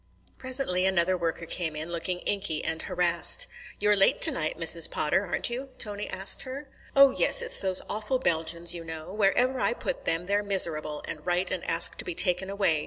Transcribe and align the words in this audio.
Presently 0.39 0.87
another 0.87 1.15
worker 1.15 1.45
came 1.45 1.75
in, 1.75 1.91
looking 1.91 2.21
inky 2.21 2.63
and 2.63 2.81
harassed. 2.81 3.45
"You're 3.79 3.95
late 3.95 4.19
tonight, 4.19 4.59
Mrs. 4.59 4.89
Potter, 4.89 5.23
aren't 5.27 5.51
you?" 5.51 5.69
Tony 5.77 6.09
asked 6.09 6.41
her. 6.41 6.69
"Oh 6.95 7.11
yes. 7.11 7.43
It's 7.43 7.59
those 7.61 7.83
awful 7.87 8.17
Belgians, 8.17 8.73
you 8.73 8.83
know. 8.83 9.13
Wherever 9.13 9.59
I 9.59 9.73
put 9.73 10.05
them, 10.05 10.25
they're 10.25 10.41
miserable, 10.41 11.03
and 11.07 11.23
write 11.23 11.51
and 11.51 11.63
ask 11.65 11.99
to 11.99 12.03
be 12.05 12.15
taken 12.15 12.49
away. 12.49 12.79